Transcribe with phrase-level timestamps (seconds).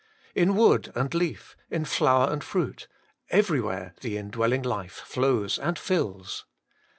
[0.33, 2.87] in wood and leaf, in flower and fruit,
[3.29, 6.43] everywhere the indwelling life flows and tills.